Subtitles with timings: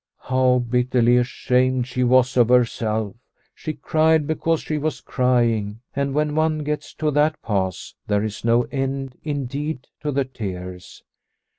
[0.21, 3.15] How bitterly ashamed she was of herself.
[3.53, 8.43] She cried because she was crying, and when one gets to that pass there is
[8.43, 11.03] no end indeed to the tears.